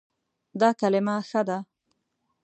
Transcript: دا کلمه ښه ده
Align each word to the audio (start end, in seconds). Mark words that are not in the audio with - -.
دا 0.59 0.69
کلمه 0.79 1.15
ښه 1.29 1.41
ده 1.47 1.57